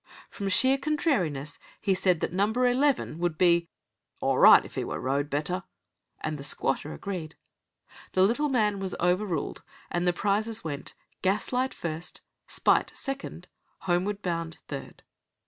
[0.31, 3.69] From sheer contrariness he said that Number Eleven would be
[4.19, 5.61] "all right if he were rode better,"
[6.21, 7.35] and the squatter agreed.
[8.13, 9.61] The little man was overruled,
[9.91, 13.47] and the prizes went Gaslight, first; Spite, second;
[13.81, 15.03] Homeward Bound, third.